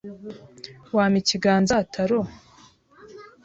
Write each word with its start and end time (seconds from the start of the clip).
Wampa 0.95 1.17
ikiganza, 1.23 1.75
Taro 1.93 2.19